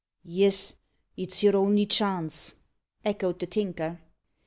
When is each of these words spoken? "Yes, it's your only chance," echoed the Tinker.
"Yes, 0.25 0.77
it's 1.15 1.43
your 1.43 1.55
only 1.57 1.85
chance," 1.85 2.55
echoed 3.05 3.37
the 3.37 3.45
Tinker. 3.45 3.99